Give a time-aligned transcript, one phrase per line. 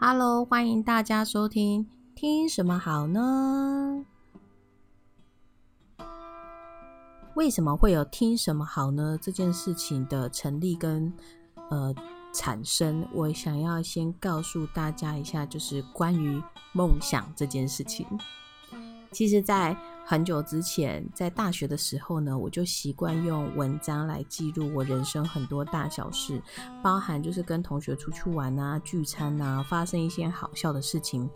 [0.00, 1.84] Hello，欢迎大家收听。
[2.14, 4.04] 听什么好呢？
[7.34, 9.18] 为什么会有听什么好呢？
[9.20, 11.12] 这件事情的成立跟
[11.70, 11.92] 呃
[12.32, 16.40] 产生，我想要先告诉大家一下，就是关于
[16.72, 18.06] 梦想这件事情。
[19.10, 26.40] 其实，在很久之前，在大学的时候呢，我就习惯用文章来记录我人生很多大小事，
[26.82, 31.28] 包含就是跟同学出去玩啊、聚餐啊，发生一些好笑的事情。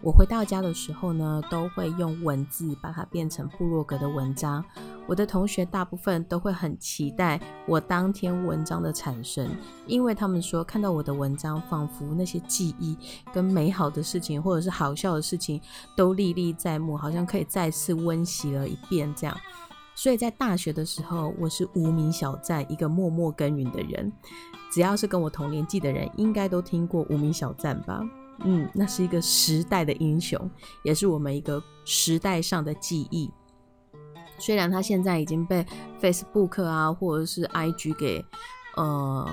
[0.00, 4.64] 我回到家的时候呢，都会用文字把它变成部落格的文章。
[5.06, 9.48] 我的同学大部分都会很期待我当天文章的产生，
[9.86, 12.96] 因为他们说看到我的文章，仿佛那些记忆
[13.32, 15.60] 跟美好的事情，或者是好笑的事情
[15.96, 19.36] 都历历在目，好像可以再次温习了一遍这样。
[19.96, 24.12] 所以在大学的时候，我是无名小站一个默默耕耘的人。
[24.70, 28.00] 只要是跟我同年纪的人，应该都听过无名小站吧。
[28.44, 30.50] 嗯，那是一个时代的英雄，
[30.82, 33.30] 也是我们一个时代上的记忆。
[34.38, 35.66] 虽然他现在已经被
[36.00, 38.24] Facebook 啊，或者是 IG 给
[38.76, 39.26] 呃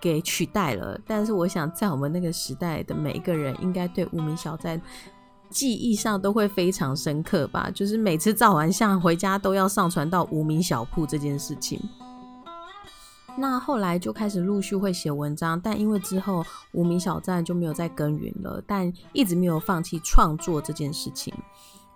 [0.00, 4.80] 给取代了，但是我想在我们那个时代的每一个人，应该对无名小站
[5.50, 7.68] 记忆上都会非常深刻吧。
[7.74, 11.80] 就是每次照完相回家都要上传到无名小铺这件事情。
[13.36, 21.34] 那后来就开始陆续会写文章，但因为之后无名小站就没有再耕耘了，但一直没有放弃创作这件事情，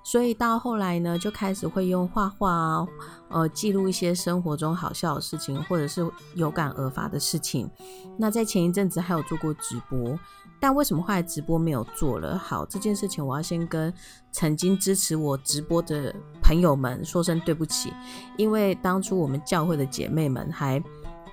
[0.03, 2.89] 所以到后来呢，就开始会用画画啊，
[3.28, 7.70] 呃，记录一些生活中好笑的事情，或者是有感而发的事情。
[8.19, 10.19] 那在前一阵子还有做过直播，
[10.59, 12.36] 但为什么后来直播没有做了？
[12.36, 13.94] 好，这件事情我要先跟
[14.33, 17.92] 曾经支持我直播的朋友们说声对不起，
[18.36, 20.83] 因为当初我们教会的姐妹们还。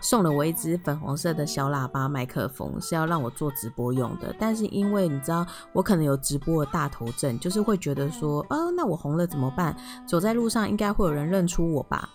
[0.08, 4.36] 送了我一支粉红色的小喇叭麦克风，是要让我做直播用的。
[4.38, 9.76] 但是因为你知道，我可能有直播的大头症，就是会觉得说，哦，那我红了怎么办？
[10.06, 12.08] 走在路上应该会有人认出我吧。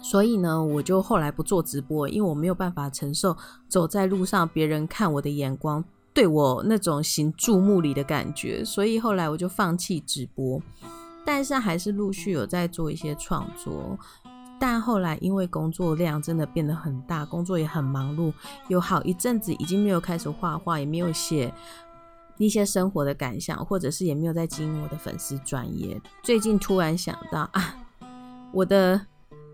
[0.00, 3.36] 所以呢，我就后来不做直播，因为我没有办法承受
[3.68, 5.84] 走在路上别人看我的眼光，
[6.14, 8.64] 对我那种行注目礼的感觉。
[8.64, 10.58] 所以后来我就放弃直播，
[11.26, 13.98] 但是还是陆续有在做一些创作。
[14.58, 18.32] 但后来因为工作量真的变得很大，工作也很忙碌，
[18.68, 21.52] 有好一阵子已经没有开始画画，也没有写
[22.38, 26.00] 一些生活的感想，或者是也没有在经营我的粉丝专业。
[26.22, 27.76] 最近突然想到啊，
[28.52, 29.00] 我的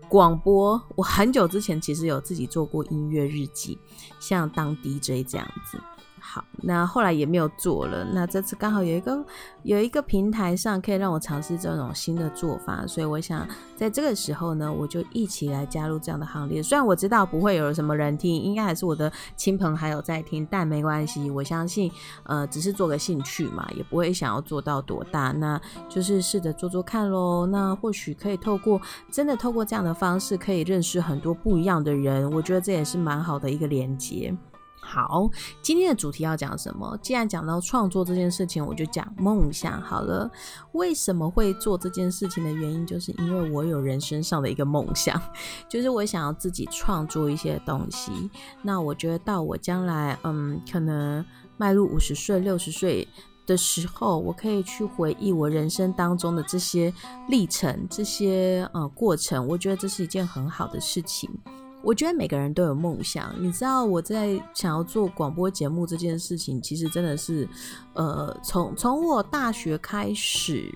[0.07, 3.77] 广播，我很久之前其实有自己做过音乐日记，
[4.19, 5.79] 像当 DJ 这样子。
[6.23, 8.05] 好，那后来也没有做了。
[8.13, 9.25] 那这次刚好有一个
[9.63, 16.61] 有一个平台上可以让我尝试这种新的做法，所以我想在这个时候呢，我就一起来加入这样的行列。
[16.61, 21.91] 虽然我知道不会有什么人听，应该还是我的亲朋还有在听，但没关系，我相信，
[22.23, 27.47] 呃，只是做个兴趣嘛，也不会想要做到多大，那就是试着做做看喽。
[27.47, 28.79] 那或许可以透过
[29.11, 34.31] 真的透过这样的方式，可以认识很多不一样的人，我觉得这也是蛮好的一个连接。
[34.93, 35.29] 好，
[35.61, 36.99] 今天的主题要讲什么？
[37.01, 40.29] 既然讲到创作这件事情，我就讲梦想好了。
[40.73, 45.19] 为什么会做这件事情的原因，就是因为我有人生上的一个梦想，
[45.69, 48.11] 就是我想要自己创作一些东西。
[48.61, 51.23] 那我觉得到我将来，嗯，可能
[51.55, 53.07] 迈入五十岁、六十岁
[53.47, 56.93] 的时候，我可以去回忆我人生当中的这些
[57.29, 59.47] 历程、这些呃过程。
[59.47, 61.29] 我觉得这是一件很好的事情。
[61.83, 67.47] 我觉得每个人都有梦想，你知道我在想要做广播节目这件事情，其实真的是，
[67.93, 70.73] 呃，从从我大学开始。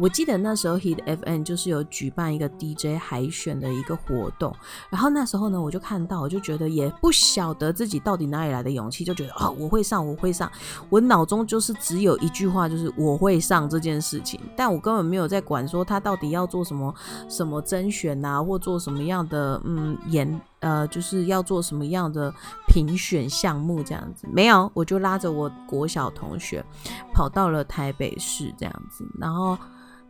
[0.00, 4.54] 我记得那时候 Hit FM 就是有举办一个 DJ 海选的一个活动，
[4.90, 10.48] 然后那时候呢，我就看到，我就觉得也不晓得自己到底哪里来的勇气，就觉得哦，我会上，我会上，
[10.88, 16.94] 我脑中就是只有一句话，就是我会上这件事情，但我根本没有在管说他到底要做什么
[17.28, 22.32] 什么甄选啊，或做什么样的嗯演呃，就是要做什么样的
[22.66, 26.64] 评选项目这样子，没有，我就拉着我国小同学
[27.12, 29.56] 跑到了台北市这样子，然后。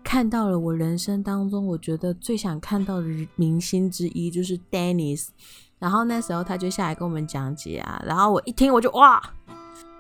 [0.05, 5.27] 看到了我人生当中，我觉得最想看到的明星之一就是 Dennis，
[5.79, 9.21] 然后那时候他就下来跟我们讲解啊，然后我一听我就哇，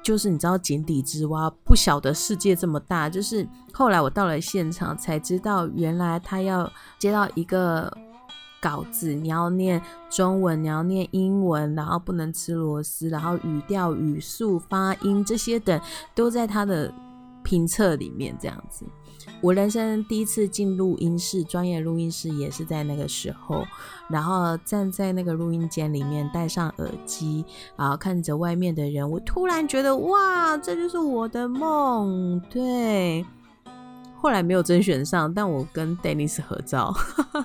[0.02, 3.10] 就是你知道井底之蛙，不晓得世界这么大。
[3.10, 7.94] 就是后来我到了现场才知道，原来他要接到一个
[8.60, 15.80] 稿子，你要念中文，你要念英文，然后不能吃螺丝，然后语调、语速、发音这些等
[16.14, 16.92] 都在他的
[17.42, 18.84] 评测里面这样子。
[19.40, 23.64] 我人生第一次进录音室，专业录音室也是在那个时候，
[24.08, 27.44] 然后站在那个录音间里面，戴上耳机，
[27.76, 32.40] 然后看着外面的人，我突然觉得哇，这就是我的梦。
[32.48, 33.24] 对，
[34.20, 36.94] 后来没有甄选上，但我跟 Dennis 合照，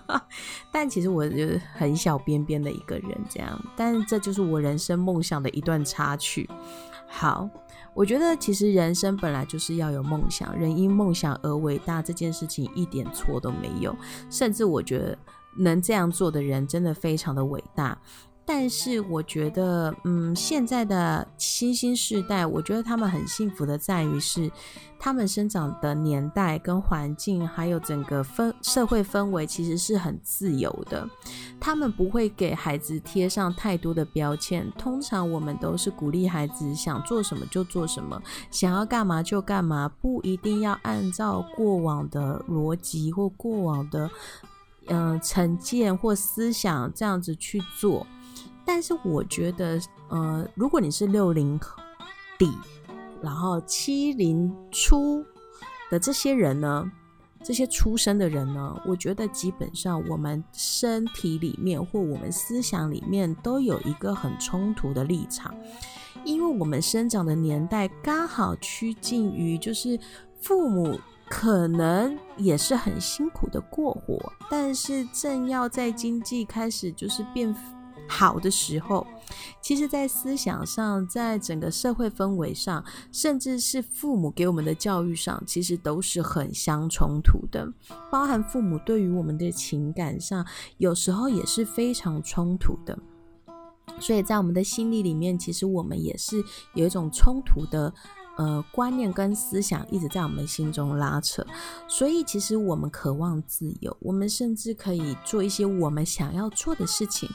[0.71, 6.49] 但其实我就是很小边边的一个人，这样，但这就是我人生梦想的一段插曲。
[7.07, 7.49] 好。
[7.95, 13.95] 我觉得其实人生本来就是要有梦想，人因梦想而伟大，这件事情一点错都没有。
[14.31, 15.15] 甚至我觉得
[15.55, 17.95] 能这样做的人真的非常的伟大。
[18.45, 24.51] 但是我觉得，嗯，现在的新兴世代，我觉得他们很幸福的在于是，
[24.99, 31.07] 他们生长的年代跟环境，还有整个氛社会氛围，其实是很自由的。
[31.57, 34.69] 他们不会给孩子贴上太多的标签。
[34.77, 44.09] 通常我们都是鼓励孩子想做什么就做什么，想要干嘛就干嘛，不一定要按照过往的逻辑或过往的
[44.87, 48.05] 嗯成见或思想这样子去做。
[48.65, 49.79] 但是我觉得，
[50.09, 51.59] 呃，如果你是六零
[52.37, 52.49] 底，
[53.21, 55.23] 然后七零初
[55.91, 56.91] 的这些人呢，
[57.43, 65.53] 这些出生的人呢，我觉得基本上我们身体里面或我们思想里面都有一个很冲突的立场，
[66.23, 69.99] 因为我们生长的年代刚好趋近于，就是
[70.39, 70.99] 父母
[71.29, 77.53] 可能也是很辛苦的过活，但是正要在经济开始就是变。
[78.13, 79.07] 好的时候，
[79.59, 87.67] 其实，在思想上，在整个社会氛围上，甚至是父母给我们的教育上，其实都是很相冲突的。
[88.11, 90.45] 包含父母对于我们的情感上，
[90.77, 92.95] 有时候也是非常冲突的。
[93.99, 96.43] 所以在我们的心理里面，其实我们也是
[96.75, 97.91] 有一种冲突的。
[98.35, 101.45] 呃，观念跟思想一直在我们心中拉扯，
[101.87, 107.29] 所以其实我们渴望自由，我们甚至可以做一些我们想要做的事情，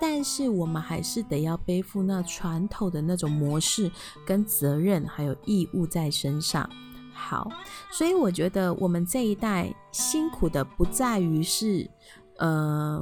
[0.00, 3.88] 但是我们还是得要背负那传统的那种模式
[4.26, 6.68] 跟责任还有义务在身上。
[7.14, 7.48] 好，
[7.92, 11.88] 所以我觉得我们这一代辛苦的不在于是，
[12.38, 13.00] 呃，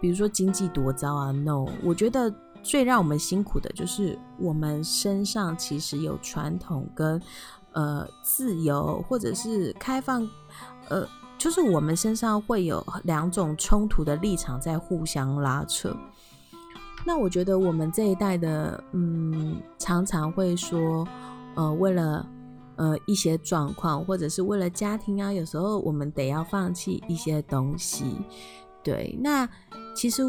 [0.00, 2.34] 比如说经济多糟啊，no，我觉得。
[2.64, 7.20] 最让我们辛苦的就是我们身上其实有传统跟
[7.72, 10.26] 呃自由或者是开放，
[10.88, 11.06] 呃，
[11.36, 15.94] 就是我们身上会有两种冲突的立场在互相拉扯。
[17.04, 21.06] 那我觉得我们这一代的，嗯，常常会说，
[21.54, 22.26] 呃，为了
[22.76, 28.16] 呃一些状况，或者是为了家庭啊，有时候我们得要放弃一些东西。
[28.82, 29.46] 对，那。
[29.94, 30.22] 其实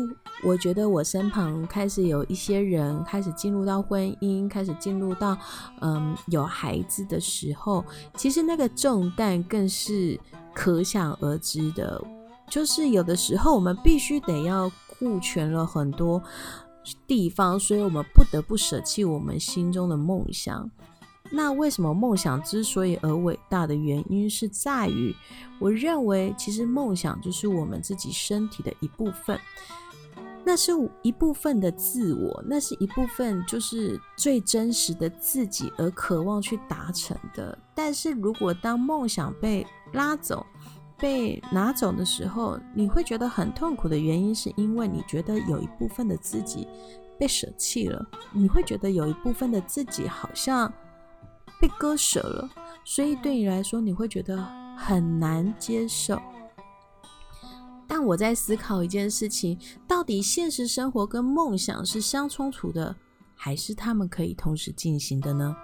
[0.44, 5.38] 我觉得我身旁开始有一些人开始进入到婚姻，开始进入到
[5.82, 7.84] 嗯有孩子的时候，
[8.16, 10.20] 其实那个重担更是
[10.54, 12.02] 可想而知的。
[12.48, 16.22] 就是有的时候我们必须得要顾全了很多
[17.08, 20.70] 地方，所以我们不得不舍弃我们心中的梦想。
[21.36, 25.14] 那为什么梦想之所以而伟大的原因是在于，
[25.60, 29.38] 我认为其实梦想就是我们自己身体的一部分，
[30.46, 30.72] 那是
[31.02, 37.58] 一部分的自我，那是一部分就是最真实的自己而渴望去达成的。
[37.76, 40.46] 但是如果当梦想被拉走、
[40.98, 46.66] 被拿走的时候，你会觉得很痛苦的原因，是因为你觉得有一部分的自己
[47.20, 50.72] 被舍弃了，你会觉得有一部分的自己好像。
[51.60, 52.50] 被割舍了，
[52.84, 54.38] 所以对你来说，你会觉得
[54.78, 56.22] 很难接受。
[57.88, 59.58] 但我在思考一件事情：
[59.88, 62.96] 到底现实生活跟梦想是相冲突的，
[63.36, 65.56] 还是他们可以同时进行的呢？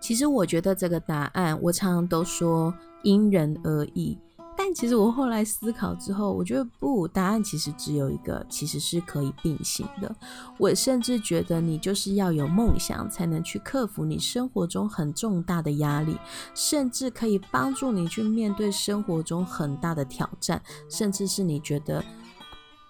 [0.00, 4.18] 其实，我觉得这个答案，我常常都说因人而异。
[4.64, 10.16] 但其实我后来思考之后，我觉得不，答案其实只有一个，其实是可以并行的。
[10.56, 16.16] 我甚至觉得你就是要有梦想，才能去克服你生活中很重大的压力，
[16.54, 22.02] 甚至可以帮助你去面对生活中很大的挑战，甚至是你觉得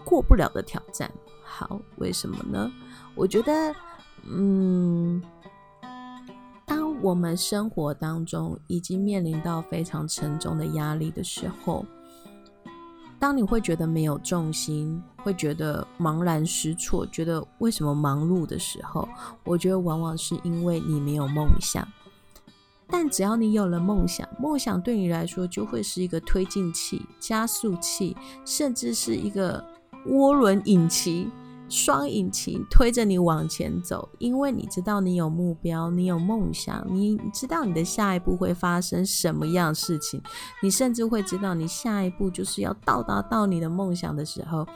[0.04, 1.10] 过不了的挑战。
[1.42, 2.70] 好，为什么呢？
[3.16, 3.74] 我觉得，
[4.28, 5.20] 嗯。
[7.04, 11.84] 我们生活当中已经面临到非常沉重的压力的时候，
[13.18, 19.06] 当你会觉得没有重心，会觉得茫然失措，觉得为什么忙碌的时候，
[19.44, 21.86] 我觉得往往是因为你没有梦想。
[22.86, 29.62] 但只要你有了梦想，梦想对你来说就会是一个推进器、加速器，甚至是一个
[30.06, 31.30] 涡轮引擎。
[31.68, 40.22] 双引擎推着你往前走，因为你知道你有目标，你有梦想，你知道你的下一步会发生什么样的事情，
[40.62, 44.66] 你甚至会知道你下一步就是要到达到你的梦想的时候，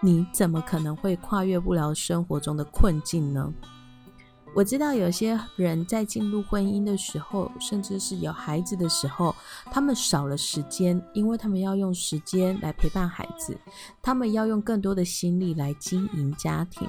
[0.00, 3.52] 你怎么可能会跨越不了生活中的困境呢？
[4.56, 9.36] 我知道有些人在进入婚姻的时候，甚至是有孩子的时候，
[9.70, 13.54] 他们少了时间，因为他们要用时间来陪伴孩子，
[14.00, 16.88] 他们要用更多的心力来经营家庭。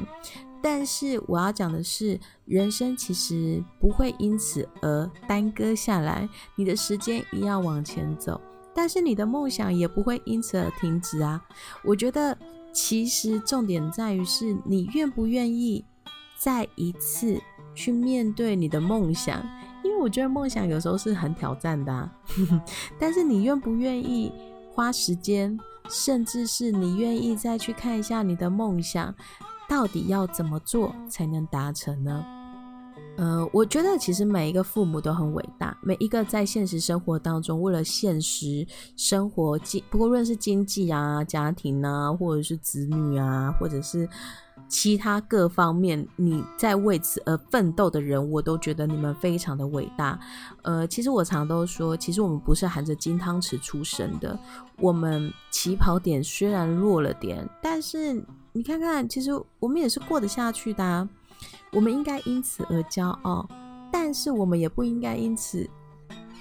[0.61, 8.39] 但是我要讲的是，人生其实不会因此而耽搁下来，你的时间一样往前走，
[8.73, 11.43] 但是你的梦想也不会因此而停止啊。
[11.83, 12.37] 我觉得
[12.71, 15.83] 其实重点在于是你愿不愿意
[16.39, 17.37] 再一次。
[17.77, 19.39] 去面对你的梦想，
[19.83, 22.09] 因为我觉得梦想有时候是很挑战的。
[22.97, 24.31] 但是你愿不愿意
[24.73, 25.55] 花时间，
[25.87, 29.13] 甚至是你愿意再去看一下你的梦想，
[29.69, 32.25] 到底要怎么做才能达成呢？
[33.17, 38.65] 呃，我觉得其实每一个父母都很伟大，每一个在现实生活当中为了现实
[38.95, 44.09] 生活经，不过论是经济啊、家庭啊，或者是子女啊，或者是。
[44.67, 50.19] 其他各方面，你在为此而奋斗的人，我都觉得你们非常的伟大。
[50.61, 54.37] 呃，其实我常都说，其实我们不是含着金汤匙出生的，
[54.79, 58.21] 我们起跑点虽然弱了点，但是
[58.51, 61.07] 你看看，其实我们也是过得下去的。
[61.71, 63.47] 我们应该因此而骄傲，
[63.91, 65.69] 但是我们也不应该因此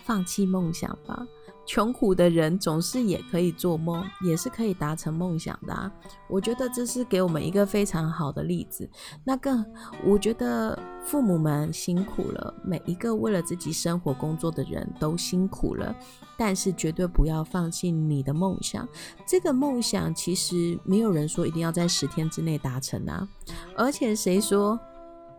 [0.05, 1.27] 放弃梦想吧。
[1.67, 5.93] 穷苦的人总是也可以做梦，也是可以达成梦想的啊！
[6.29, 8.89] 我觉得这是给我们一个非常好的例子。
[9.25, 9.65] 那更，
[10.05, 15.95] 我觉得父母们辛苦了，每一个为了自己生活工作的人都辛苦了，
[16.39, 18.89] 但是绝对不要放弃你的梦想。
[19.27, 23.29] 这个梦想其实没有人说一定要在十天之内达成啊，
[23.77, 24.79] 而且谁说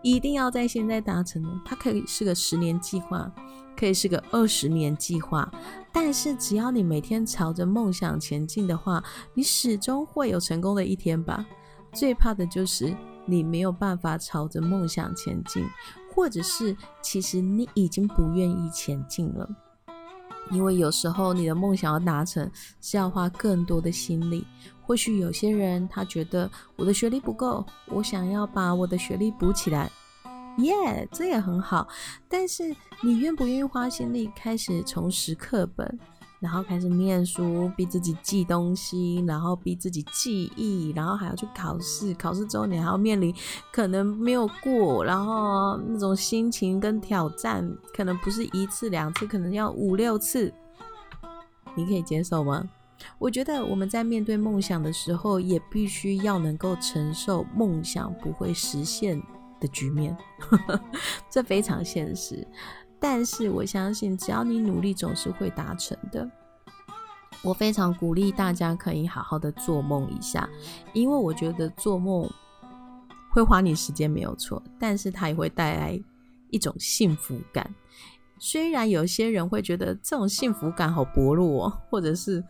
[0.02, 1.62] 一定要在现在达成呢？
[1.66, 3.32] 它可以是个十年计划。
[3.80, 5.48] 可以是个二十年计划，
[5.94, 9.04] 但是只要你每天朝着梦想前进的话，
[9.36, 11.46] 你始终会有成功的一天吧。
[11.94, 15.64] 最怕的就是你没有办法朝着梦想前进，
[16.12, 19.48] 或者是其实你已经不愿意前进了，
[20.50, 22.50] 因为有时候你的梦想要达成
[22.82, 24.44] 是要花更多的心力。
[24.88, 29.92] 或许有些人他觉得我的学历不够，我想要把我的学历补起来。
[30.60, 31.86] 耶，这也很好，
[32.30, 36.00] 但是你愿不愿意花心力开始重拾课本，
[36.40, 43.32] 然后开始念书，逼自己记东西，然后逼自己记忆，然后还要去考试，考试之后你还要面临
[43.72, 50.52] 可能没有过，然后那种心情跟挑战，可能不是一次两次，可能要五六次，
[51.76, 52.68] 你可以接受吗？
[53.18, 59.22] 我觉得我们在面对梦想的时候，也必须要能够承受梦想不会实现。
[59.60, 60.16] 的局面，
[61.32, 62.48] 这非常现实。
[63.00, 66.30] 但是我相信，只要你努力，总是会达成的。
[67.42, 70.48] 我非常鼓励大家可以好好的做梦一下，
[70.94, 72.30] 因为我觉得做梦
[73.32, 76.00] 会花你时间没有错，但是它也会带来
[76.52, 77.68] 一种幸福感。
[78.38, 82.44] 虽然有些人会觉得这种幸福感好薄弱，哦或者是。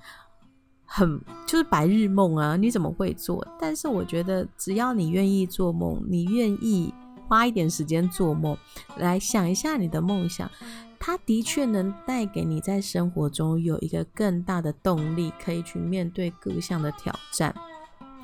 [0.90, 2.56] 很就是白日梦啊！
[2.56, 3.46] 你怎么会做？
[3.60, 6.94] 但是我觉得，只要你愿意做梦，你愿意
[7.28, 8.58] 花一点时间做梦，
[8.98, 10.50] 来想一下你的梦想，
[10.98, 17.54] 它的确能带给你在生活中有一个更大的动力，可以去面对各项的挑战。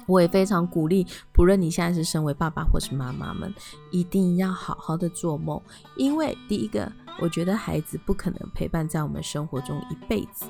[0.06, 3.54] 我也非常鼓励，不论你现在是身为爸爸或是妈妈们，
[3.92, 5.62] 一定要好好的做梦，
[5.96, 6.92] 因为第一个，
[7.22, 10.46] 我觉得孩子不可能陪伴在我们生活中一辈子；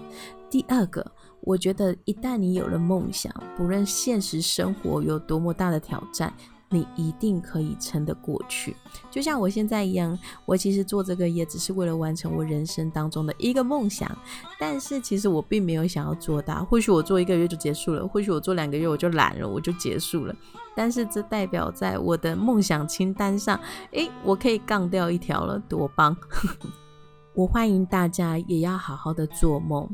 [0.53, 1.03] 第二个。
[1.41, 6.31] 我觉得，一旦你有了梦想，不论现实生活有多么大的挑战，
[6.69, 8.75] 你一定可以撑得过去。
[9.10, 14.15] 就像我现在一样，我其实做这个也只是为了完成我人生当中的一个梦想。
[14.60, 16.63] 但是，其实我并没有想要做大。
[16.63, 20.36] 或许我做一个月就结束了，或许我做两个月我就懒了，我就结束了。
[20.75, 23.60] 但是，这代表在我的梦想清单上，
[23.91, 26.15] 诶，我可以杠掉一条了，多棒！
[27.36, 29.89] 我欢迎大家也要好好的做梦。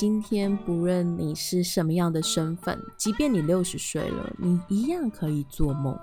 [0.00, 5.94] 今天不论你是什么样的身份，即便你六十岁了，你一样可以做梦。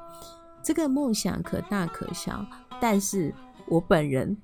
[0.61, 2.45] 这个梦想可大可小，
[2.79, 3.33] 但是
[3.65, 4.37] 我本人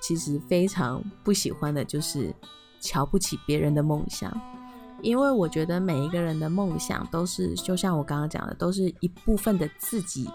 [0.00, 2.32] 其实非常不喜欢的就是
[2.78, 4.32] 瞧不起别人的梦想，
[5.02, 10.30] 因为我觉得每一个人的梦想都是，就像我刚刚讲的，都是一部分的自己，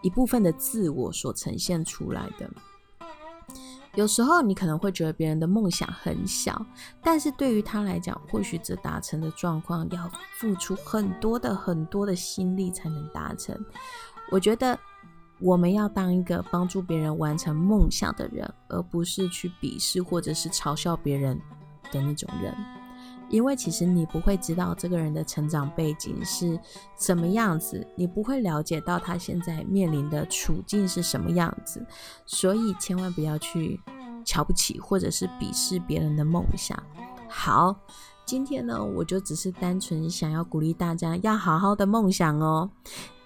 [0.00, 2.48] 一部分的自我所呈现出来的。
[3.96, 6.64] 有时候你可能会觉得别人的梦想很小，
[7.02, 13.58] 但是对于他来讲，或许这达成的状况要付出很多的很多的心力才能达成。
[14.30, 14.78] 我觉得
[15.40, 21.40] 我们要当一个帮助别人完成梦想的人，而不是去鄙视或者是嘲笑别人
[21.90, 22.54] 的那种人。
[23.28, 26.58] 因为其实你不会知道这个人的成长背景是
[26.98, 31.84] 什么样子，你不会了解到他现在面临的处境是什么样子，
[32.24, 33.80] 所以千万不要去
[34.24, 36.80] 瞧不起或者是鄙视别人的梦想。
[37.28, 37.74] 好，
[38.24, 42.70] 今天呢，我就只是单纯想要鼓励大家要好好的梦想哦。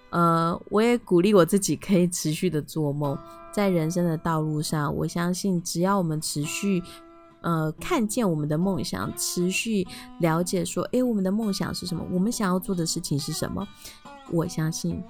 [0.09, 3.17] 呃，我也鼓励我自己可以持续的做梦，
[3.53, 6.83] 在人生的道路上，我相信只要我们持续。
[7.41, 9.87] 呃，看见我们的梦想，持续
[10.19, 12.05] 了解说，诶，我们的梦想是什么？
[12.11, 13.67] 我们想要做的事情是什么？
[14.31, 15.03] 我相信，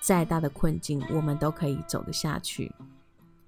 [0.00, 2.72] 再大的困境，我们都可以走得下去。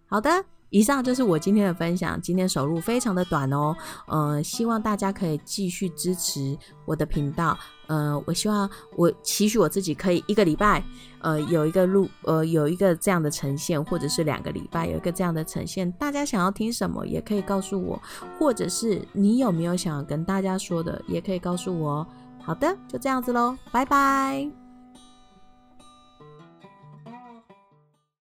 [0.07, 0.45] 好的。
[0.75, 2.19] 以上就是我今天的分享。
[2.19, 7.59] 今天收入非常的短哦，呃，希望大家可以继续支持我的频道。
[7.93, 10.83] 呃，我希望我期许我自己可以一个礼拜，
[11.21, 15.93] 呃，有一个录，呃，有一个这样的呈现，或者是两个礼拜有一个这样的呈现。
[15.93, 18.01] 大家想要听什么，也可以告诉我，
[18.39, 22.07] 或者是你有没有想要跟大家说的，也可以告诉我。
[22.43, 24.62] 好的，就这样子喽，拜拜。